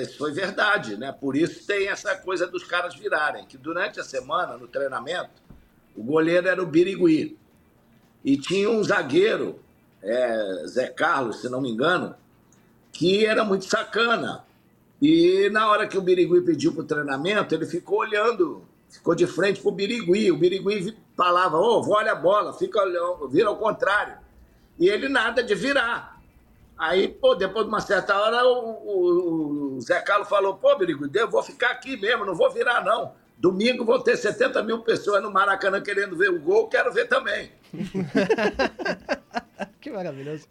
[0.00, 1.12] isso foi verdade, né?
[1.12, 5.42] Por isso tem essa coisa dos caras virarem, que durante a semana, no treinamento,
[5.96, 7.36] o goleiro era o Birigui.
[8.24, 9.60] E tinha um zagueiro,
[10.00, 12.14] é, Zé Carlos, se não me engano,
[12.94, 14.44] que era muito sacana.
[15.02, 19.26] E na hora que o Birigui pediu para o treinamento, ele ficou olhando, ficou de
[19.26, 20.30] frente para o Birigui.
[20.30, 22.80] O Birigui falava, ô, oh, olha a bola, fica,
[23.28, 24.16] vira ao contrário.
[24.78, 26.14] E ele nada de virar.
[26.78, 31.10] Aí, pô, depois de uma certa hora, o, o, o Zé Carlos falou, pô, Birigui,
[31.14, 33.12] eu vou ficar aqui mesmo, não vou virar não.
[33.36, 37.50] Domingo vão ter 70 mil pessoas no Maracanã querendo ver o gol, quero ver também.
[39.80, 40.46] que maravilhoso.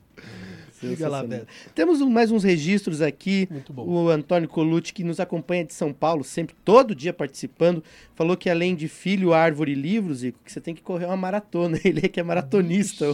[0.89, 1.47] Diga lá, Beto.
[1.73, 3.47] Temos um, mais uns registros aqui.
[3.49, 3.87] Muito bom.
[3.87, 7.83] O Antônio Colucci, que nos acompanha de São Paulo, sempre, todo dia participando,
[8.15, 11.17] falou que além de filho, árvore e livros, Zico, que você tem que correr uma
[11.17, 11.79] maratona.
[11.83, 13.05] Ele é que é maratonista.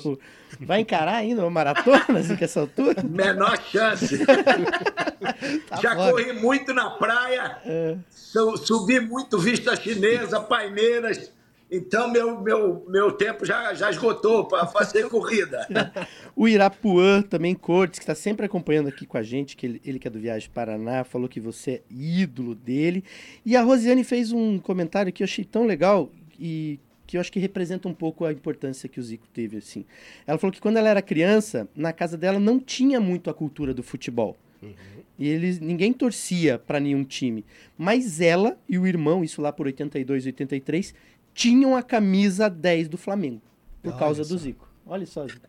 [0.60, 3.04] Vai encarar ainda uma maratona, assim, que essa altura?
[3.08, 4.18] Menor chance.
[5.70, 6.12] tá Já fora.
[6.12, 7.96] corri muito na praia, é.
[8.12, 11.32] subi muito vista chinesa, paineiras
[11.72, 15.68] então, meu, meu, meu tempo já, já esgotou para fazer corrida.
[16.36, 20.00] o Irapuã também, Cortes, que está sempre acompanhando aqui com a gente, que ele, ele
[20.00, 23.04] que é do Viagem Paraná, falou que você é ídolo dele.
[23.46, 27.32] E a Rosiane fez um comentário que eu achei tão legal e que eu acho
[27.32, 29.86] que representa um pouco a importância que o Zico teve, assim.
[30.26, 33.74] Ela falou que quando ela era criança, na casa dela não tinha muito a cultura
[33.74, 34.38] do futebol.
[34.62, 34.74] Uhum.
[35.18, 37.44] E eles, ninguém torcia para nenhum time.
[37.78, 40.94] Mas ela e o irmão, isso lá por 82, 83,
[41.40, 43.42] tinham a camisa 10 do Flamengo,
[43.82, 44.34] por Olha causa só.
[44.34, 44.68] do Zico.
[44.86, 45.48] Olha só, Zico.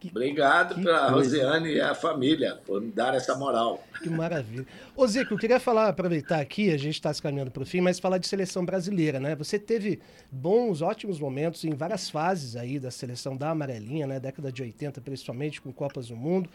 [0.00, 3.84] Que, Obrigado para a Rosiane e a família por me dar essa moral.
[4.02, 4.66] Que maravilha.
[4.96, 7.80] Ô Zico, eu queria falar, aproveitar aqui, a gente está se caminhando para o fim,
[7.80, 9.36] mas falar de seleção brasileira, né?
[9.36, 14.18] Você teve bons, ótimos momentos em várias fases aí da seleção da amarelinha, né?
[14.18, 16.50] Década de 80, principalmente com Copas do Mundo.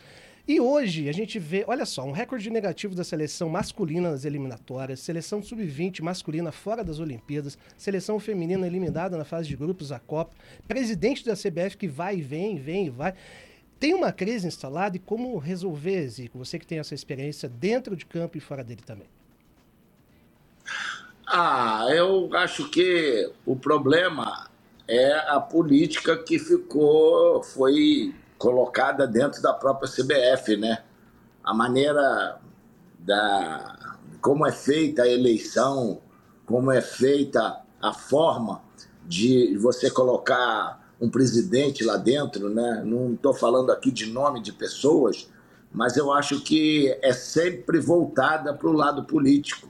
[0.50, 5.00] E hoje a gente vê, olha só, um recorde negativo da seleção masculina nas eliminatórias,
[5.00, 10.36] seleção sub-20 masculina fora das Olimpíadas, seleção feminina eliminada na fase de grupos da Copa,
[10.68, 13.14] presidente da CBF que vai e vem, vem e vai.
[13.80, 16.40] Tem uma crise instalada e como resolver, Zico?
[16.40, 19.08] Você que tem essa experiência dentro de campo e fora dele também.
[21.28, 24.50] Ah, eu acho que o problema
[24.88, 30.82] é a política que ficou, foi colocada dentro da própria CBF, né?
[31.44, 32.40] A maneira
[32.98, 33.76] da
[34.22, 36.02] como é feita a eleição,
[36.46, 38.62] como é feita a forma
[39.06, 42.82] de você colocar um presidente lá dentro, né?
[42.86, 45.30] Não estou falando aqui de nome de pessoas,
[45.72, 49.70] mas eu acho que é sempre voltada para o lado político.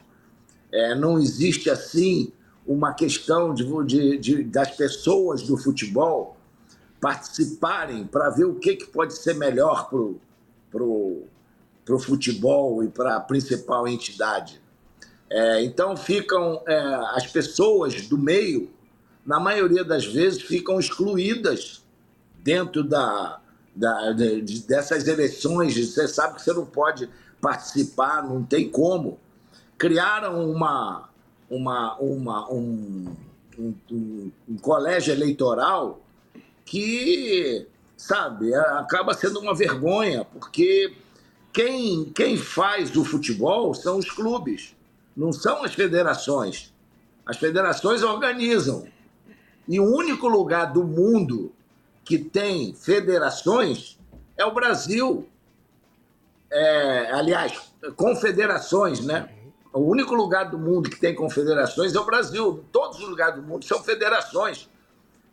[0.72, 2.32] É, não existe assim
[2.66, 6.38] uma questão de, de, de, das pessoas do futebol
[7.00, 10.20] participarem para ver o que, que pode ser melhor para o
[10.72, 11.24] pro,
[11.86, 14.62] pro futebol e para a principal entidade.
[15.30, 16.78] É, então ficam é,
[17.16, 18.70] as pessoas do meio,
[19.26, 21.84] na maioria das vezes, ficam excluídas
[22.40, 23.40] dentro da,
[23.76, 25.76] da de, dessas eleições.
[25.76, 27.10] Você sabe que você não pode
[27.40, 29.20] participar, não tem como.
[29.78, 31.10] Criaram uma,
[31.50, 33.16] uma, uma um,
[33.58, 36.02] um, um, um colégio eleitoral
[36.70, 37.66] que,
[37.98, 40.96] sabe, acaba sendo uma vergonha, porque
[41.52, 44.76] quem, quem faz o futebol são os clubes,
[45.18, 46.72] não são as federações.
[47.26, 48.88] As federações organizam.
[49.68, 51.52] E o único lugar do mundo
[52.06, 54.00] que tem federações
[54.38, 55.28] é o Brasil.
[56.52, 59.28] É, aliás, confederações, né?
[59.74, 62.64] O único lugar do mundo que tem confederações é o Brasil.
[62.72, 64.70] Todos os lugares do mundo são federações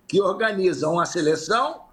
[0.07, 1.85] que organizam a seleção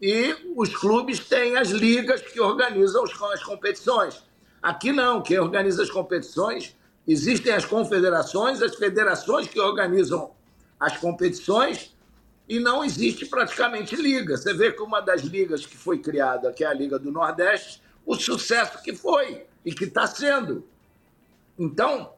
[0.00, 4.22] e os clubes têm as ligas que organizam as competições.
[4.62, 6.76] Aqui não, quem organiza as competições,
[7.06, 10.32] existem as confederações, as federações que organizam
[10.78, 11.94] as competições
[12.48, 14.36] e não existe praticamente liga.
[14.36, 17.82] Você vê que uma das ligas que foi criada, que é a Liga do Nordeste,
[18.04, 20.64] o sucesso que foi e que está sendo.
[21.58, 22.12] Então,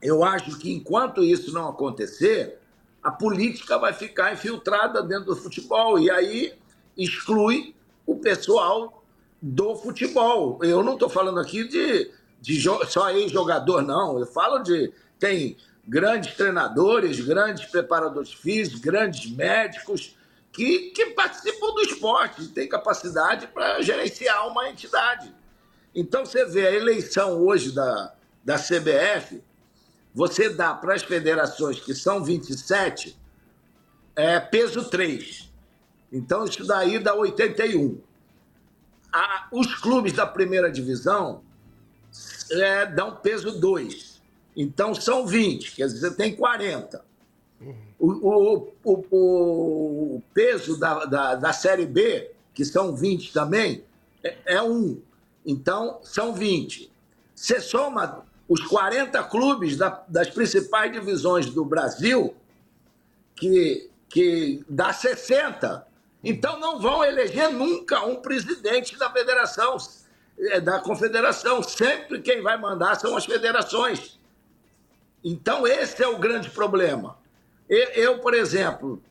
[0.00, 2.58] eu acho que enquanto isso não acontecer,
[3.02, 6.54] a política vai ficar infiltrada dentro do futebol e aí
[6.96, 7.74] exclui
[8.06, 9.02] o pessoal
[9.40, 10.58] do futebol.
[10.62, 12.10] Eu não estou falando aqui de,
[12.40, 14.18] de só ex-jogador, não.
[14.18, 14.92] Eu falo de.
[15.18, 20.16] Tem grandes treinadores, grandes preparadores físicos, grandes médicos
[20.52, 25.34] que, que participam do esporte, têm capacidade para gerenciar uma entidade.
[25.94, 28.12] Então você vê a eleição hoje da,
[28.44, 29.42] da CBF,
[30.14, 33.16] você dá para as federações que são 27
[34.14, 35.50] é, peso 3.
[36.12, 37.98] Então isso daí dá 81.
[39.12, 41.42] A, os clubes da primeira divisão
[42.50, 44.20] é, dão peso 2.
[44.54, 47.02] Então são 20, quer dizer, tem 40.
[47.98, 53.84] O, o, o, o peso da, da, da, Série B, que são 20 também,
[54.22, 55.00] é, é 1.
[55.46, 56.90] Então são 20.
[57.34, 62.36] Você soma os 40 clubes da, das principais divisões do Brasil,
[63.34, 65.86] que, que dá 60.
[66.22, 69.78] Então não vão eleger nunca um presidente da federação,
[70.38, 71.62] é, da confederação.
[71.62, 74.20] Sempre quem vai mandar são as federações.
[75.24, 77.16] Então, esse é o grande problema.
[77.70, 79.02] Eu, por exemplo,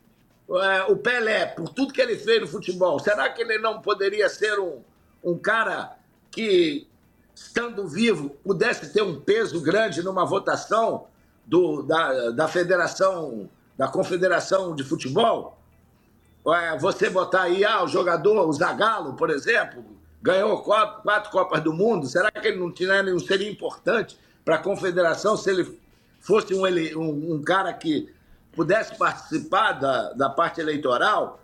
[0.51, 4.30] é, o Pelé, por tudo que ele fez no futebol, será que ele não poderia
[4.30, 4.84] ser um,
[5.23, 5.97] um cara
[6.30, 6.88] que,
[7.36, 11.08] estando vivo, pudesse ter um peso grande numa votação
[11.46, 15.58] do, da, da federação, da confederação de futebol?
[16.48, 19.84] É, você botar aí, ah, o jogador, o Zagallo, por exemplo,
[20.22, 24.56] ganhou quatro, quatro Copas do Mundo, será que ele não, tinha, não seria importante para
[24.56, 25.80] a confederação se ele
[26.20, 28.12] fosse um, um, um cara que
[28.54, 31.39] pudesse participar da, da parte eleitoral,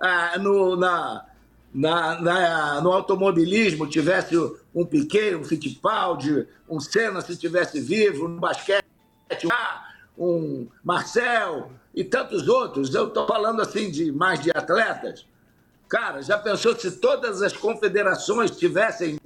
[0.00, 1.24] ah, no, na,
[1.72, 4.34] na, na, no automobilismo tivesse
[4.76, 8.84] um Piquet, um Fittipaldi, um Senna se tivesse vivo, no basquete
[10.18, 12.94] um Marcel e tantos outros.
[12.94, 15.26] Eu estou falando assim de mais de atletas.
[15.88, 19.18] Cara, já pensou se todas as confederações tivessem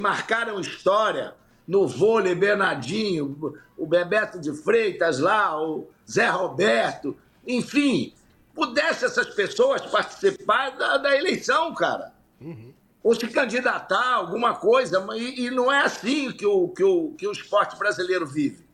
[0.00, 1.34] marcaram história
[1.66, 8.14] no vôlei, Bernardinho, o Bebeto de Freitas lá, o Zé Roberto, enfim,
[8.54, 12.12] pudesse essas pessoas participar da, da eleição, cara.
[12.40, 12.71] Uhum.
[13.02, 17.10] Ou se candidatar a alguma coisa, e, e, não é assim que o, que, o,
[17.12, 18.64] que o esporte brasileiro vive.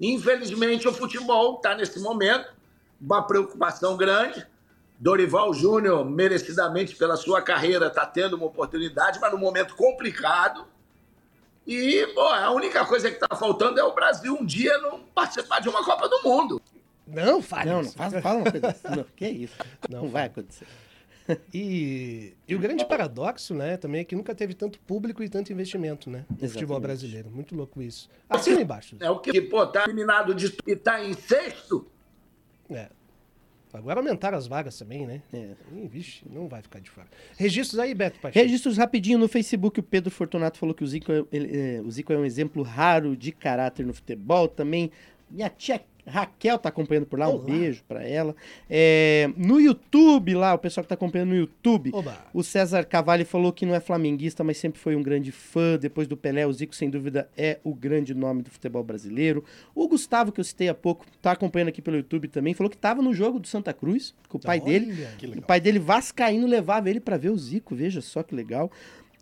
[0.00, 2.52] Infelizmente, o futebol está nesse momento,
[3.00, 4.46] uma preocupação grande.
[4.98, 10.66] Dorival Júnior, merecidamente pela sua carreira, está tendo uma oportunidade, mas num momento complicado
[11.66, 15.60] e, pô, a única coisa que tá faltando é o Brasil um dia não participar
[15.60, 16.60] de uma Copa do Mundo.
[17.06, 17.66] Não, faz.
[17.66, 18.88] Não, não faz, fala uma coisa assim.
[18.96, 19.56] Não, que isso?
[19.88, 20.66] Não, não vai acontecer.
[21.52, 25.52] E, e, o grande paradoxo, né, também é que nunca teve tanto público e tanto
[25.52, 26.52] investimento, né, no Exatamente.
[26.52, 27.30] futebol brasileiro.
[27.30, 28.10] Muito louco isso.
[28.28, 28.96] Assina embaixo.
[29.00, 31.86] É o que, pô, tá eliminado de e tá em sexto.
[32.70, 32.88] É.
[33.72, 35.20] Agora aumentaram as vagas também, né?
[35.32, 35.50] É.
[35.72, 37.08] Ih, vixe, não vai ficar de fora.
[37.36, 38.40] Registros aí, Beto Paixão.
[38.40, 39.80] Registros rapidinho no Facebook.
[39.80, 42.62] O Pedro Fortunato falou que o Zico é, ele, é, o Zico é um exemplo
[42.62, 44.46] raro de caráter no futebol.
[44.46, 44.92] Também
[45.28, 47.40] minha tia Raquel tá acompanhando por lá, Olá.
[47.40, 48.36] um beijo para ela.
[48.68, 52.16] É, no YouTube, lá, o pessoal que tá acompanhando no YouTube, Oba.
[52.32, 55.78] o César Cavalli falou que não é flamenguista, mas sempre foi um grande fã.
[55.78, 59.44] Depois do Pelé, o Zico, sem dúvida, é o grande nome do futebol brasileiro.
[59.74, 62.76] O Gustavo, que eu citei há pouco, tá acompanhando aqui pelo YouTube também, falou que
[62.76, 65.06] tava no jogo do Santa Cruz, com o pai Olha, dele.
[65.36, 68.70] O pai dele, Vascaíno, levava ele para ver o Zico, veja só que legal.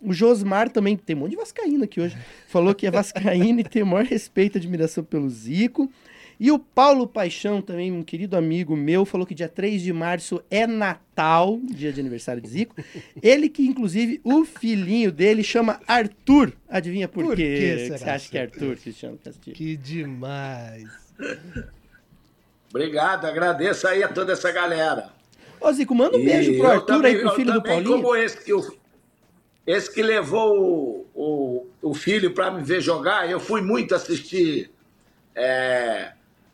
[0.01, 2.17] O Josmar também, tem um monte de Vascaíno aqui hoje,
[2.47, 5.89] falou que é Vascaíno e tem o maior respeito e admiração pelo Zico.
[6.39, 10.43] E o Paulo Paixão, também um querido amigo meu, falou que dia 3 de março
[10.49, 12.75] é Natal, dia de aniversário de Zico.
[13.21, 16.53] Ele que, inclusive, o filhinho dele chama Arthur.
[16.67, 17.87] Adivinha por, por quê?
[17.89, 19.55] Que você acha que é Arthur, Cristiano Castilho?
[19.55, 20.87] Que demais.
[22.69, 25.11] Obrigado, agradeço aí a toda essa galera.
[25.61, 28.01] Ô, Zico, manda um e beijo pro Arthur também, aí, pro filho do Paulinho.
[28.01, 28.77] Como esse que, eu,
[29.65, 34.69] esse que levou o, o, o filho para me ver jogar, eu fui muito assistir
[35.35, 36.11] é,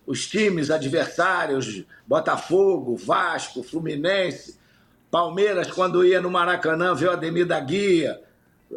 [0.10, 4.60] os times adversários, Botafogo, Vasco, Fluminense,
[5.12, 8.20] Palmeiras, quando ia no Maracanã, viu Ademir da Guia,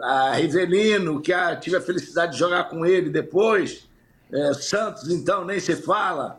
[0.02, 3.88] a Rivelino, que tive a felicidade de jogar com ele depois,
[4.30, 6.38] é, Santos, então, nem se fala.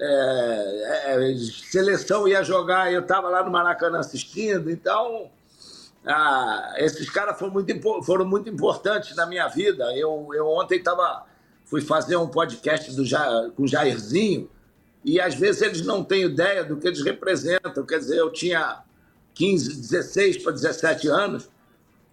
[0.00, 1.36] É, é,
[1.70, 5.30] seleção ia jogar, eu estava lá no Maracanã assistindo, então
[6.78, 9.94] esses caras foram muito, foram muito importantes na minha vida.
[9.94, 11.26] Eu, eu ontem estava
[11.70, 13.04] fui fazer um podcast do,
[13.52, 14.50] com o Jairzinho
[15.04, 17.86] e às vezes eles não têm ideia do que eles representam.
[17.86, 18.82] Quer dizer, eu tinha
[19.34, 21.48] 15, 16 para 17 anos,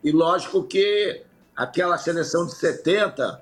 [0.03, 1.23] e lógico que
[1.55, 3.41] aquela seleção de 70,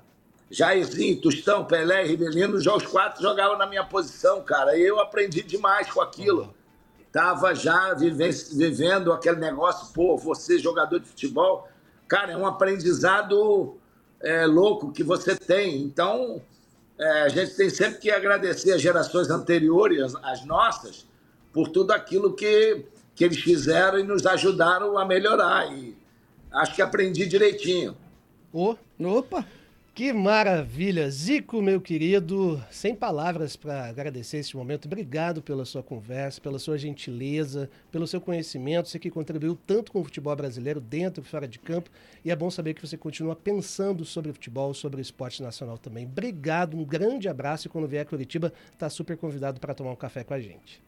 [0.50, 4.76] Jairzinho, Tostão, Pelé e Rivelino, já os quatro jogavam na minha posição, cara.
[4.76, 6.54] E eu aprendi demais com aquilo.
[7.12, 11.68] Tava já vivendo aquele negócio, pô, você jogador de futebol,
[12.08, 13.78] cara, é um aprendizado
[14.22, 15.82] é, louco que você tem.
[15.82, 16.40] Então,
[16.98, 21.06] é, a gente tem sempre que agradecer as gerações anteriores, as nossas,
[21.52, 25.70] por tudo aquilo que, que eles fizeram e nos ajudaram a melhorar.
[25.72, 25.96] E
[26.52, 27.96] acho que aprendi direitinho.
[28.52, 29.46] Oh, opa!
[29.96, 31.10] Que maravilha!
[31.10, 34.84] Zico, meu querido, sem palavras para agradecer esse momento.
[34.84, 38.90] Obrigado pela sua conversa, pela sua gentileza, pelo seu conhecimento.
[38.90, 41.88] Você que contribuiu tanto com o futebol brasileiro, dentro e fora de campo.
[42.22, 45.78] E é bom saber que você continua pensando sobre o futebol, sobre o esporte nacional
[45.78, 46.04] também.
[46.04, 47.66] Obrigado, um grande abraço.
[47.66, 50.82] E quando vier a Curitiba, está super convidado para tomar um café com a gente.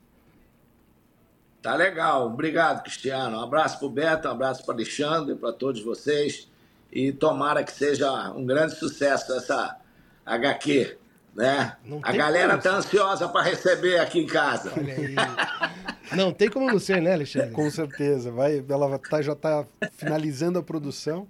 [1.62, 2.26] Tá legal.
[2.26, 3.38] Obrigado, Cristiano.
[3.38, 6.46] Um abraço para o Beto, um abraço para Alexandre, para todos vocês
[6.93, 9.76] e tomara que seja um grande sucesso essa
[10.24, 10.97] HQ,
[11.34, 11.76] né?
[12.03, 12.62] A galera como...
[12.62, 14.72] tá ansiosa para receber aqui em casa.
[16.16, 17.51] Não tem como não ser, né, Alexandre?
[17.51, 18.30] Com certeza.
[18.30, 21.28] Vai, ela tá, já está finalizando a produção.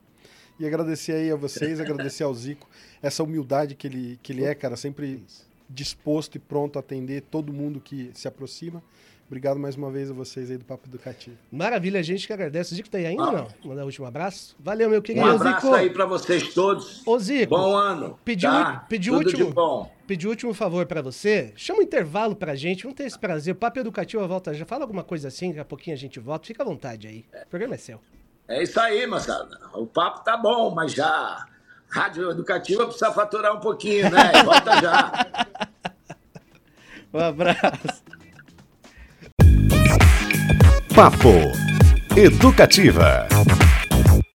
[0.59, 2.69] E agradecer aí a vocês, agradecer ao Zico,
[3.01, 5.25] essa humildade que ele, que ele é, cara, sempre
[5.71, 8.83] disposto e pronto a atender todo mundo que se aproxima.
[9.29, 11.37] Obrigado mais uma vez a vocês aí do Papo Educativo.
[11.53, 12.73] Maravilha, a gente que agradece.
[12.73, 13.33] O Zico tá aí ainda ah.
[13.33, 13.49] não?
[13.63, 14.57] Mandar o último abraço.
[14.59, 15.27] Valeu, meu querido.
[15.27, 15.75] Um abraço Zico.
[15.75, 17.07] aí para vocês todos.
[17.07, 17.55] Ô, Zico.
[17.55, 18.19] Bom ano.
[18.25, 18.87] Pediu, tá?
[18.89, 19.93] pediu Tudo último, de bom.
[20.07, 21.53] Pedi último favor para você.
[21.57, 22.85] Chama um intervalo pra gente.
[22.85, 23.53] Vamos ter esse prazer.
[23.53, 24.65] O Papo Educativo volta já.
[24.65, 26.47] Fala alguma coisa assim, daqui a pouquinho a gente volta.
[26.47, 27.27] Fica à vontade aí.
[27.45, 28.01] O programa é seu.
[28.49, 29.61] É isso aí, moçada.
[29.75, 31.45] O papo tá bom, mas já.
[31.91, 34.43] Rádio Educativa precisa faturar um pouquinho, né?
[34.43, 35.13] Volta já.
[37.13, 38.18] um abraço.
[40.99, 41.53] Papo
[42.17, 43.29] Educativa.